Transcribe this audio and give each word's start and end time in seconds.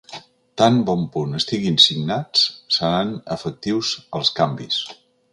Tant 0.59 0.77
bon 0.85 1.01
punt 1.17 1.35
estiguin 1.39 1.75
signats, 1.83 2.45
seran 2.77 3.11
efectius 3.35 3.91
els 4.21 4.33
canvis. 4.41 4.81